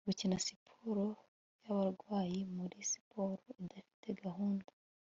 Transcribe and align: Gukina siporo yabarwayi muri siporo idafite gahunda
Gukina 0.07 0.35
siporo 0.45 1.05
yabarwayi 1.63 2.39
muri 2.55 2.77
siporo 2.91 3.35
idafite 3.63 4.07
gahunda 4.23 4.71